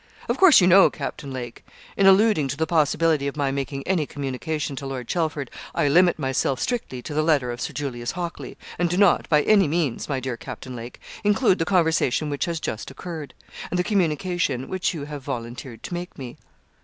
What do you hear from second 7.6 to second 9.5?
Sir Julius Hockley, and do not, by